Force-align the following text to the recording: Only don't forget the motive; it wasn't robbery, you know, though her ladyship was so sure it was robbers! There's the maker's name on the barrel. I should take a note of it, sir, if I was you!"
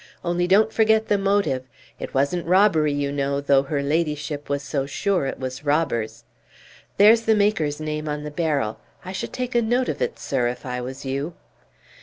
Only 0.25 0.47
don't 0.47 0.73
forget 0.73 1.09
the 1.09 1.17
motive; 1.19 1.61
it 1.99 2.11
wasn't 2.11 2.47
robbery, 2.47 2.91
you 2.91 3.11
know, 3.11 3.39
though 3.39 3.61
her 3.61 3.83
ladyship 3.83 4.49
was 4.49 4.63
so 4.63 4.87
sure 4.87 5.27
it 5.27 5.39
was 5.39 5.63
robbers! 5.63 6.23
There's 6.97 7.21
the 7.21 7.35
maker's 7.35 7.79
name 7.79 8.09
on 8.09 8.23
the 8.23 8.31
barrel. 8.31 8.79
I 9.05 9.11
should 9.11 9.31
take 9.31 9.53
a 9.53 9.61
note 9.61 9.89
of 9.89 10.01
it, 10.01 10.17
sir, 10.17 10.47
if 10.47 10.65
I 10.65 10.81
was 10.81 11.05
you!" 11.05 11.35